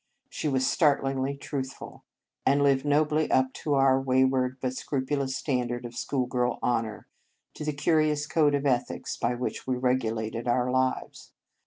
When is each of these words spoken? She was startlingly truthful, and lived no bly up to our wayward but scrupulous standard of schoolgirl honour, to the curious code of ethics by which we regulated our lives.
She 0.31 0.47
was 0.47 0.65
startlingly 0.65 1.37
truthful, 1.37 2.05
and 2.43 2.63
lived 2.63 2.85
no 2.85 3.05
bly 3.05 3.25
up 3.29 3.53
to 3.61 3.75
our 3.75 4.01
wayward 4.01 4.57
but 4.59 4.73
scrupulous 4.73 5.35
standard 5.37 5.85
of 5.85 5.93
schoolgirl 5.93 6.57
honour, 6.63 7.05
to 7.53 7.63
the 7.63 7.71
curious 7.71 8.25
code 8.25 8.55
of 8.55 8.65
ethics 8.65 9.15
by 9.15 9.35
which 9.35 9.67
we 9.67 9.75
regulated 9.77 10.47
our 10.47 10.71
lives. 10.71 11.33